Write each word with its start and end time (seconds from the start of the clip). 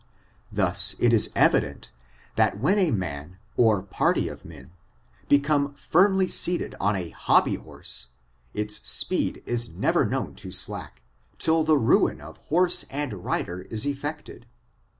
Thus 0.51 0.95
it 0.97 1.13
is 1.13 1.31
evident, 1.35 1.91
that 2.35 2.57
when 2.57 2.79
a 2.79 2.89
man, 2.89 3.37
or 3.55 3.83
party 3.83 4.27
of 4.29 4.43
men, 4.43 4.71
be 5.29 5.37
come 5.37 5.75
firmly 5.75 6.27
seated 6.27 6.73
on 6.79 6.95
a 6.95 7.11
hobby 7.11 7.53
horsey 7.53 8.07
its 8.55 8.77
speed 8.89 9.43
is 9.45 9.69
never 9.69 10.03
known 10.03 10.33
to 10.37 10.49
slack, 10.49 11.03
till 11.37 11.63
the 11.63 11.77
ruin 11.77 12.19
of 12.19 12.37
horse 12.47 12.83
and 12.89 13.13
rider 13.23 13.61
is 13.69 13.85
effected. 13.85 14.47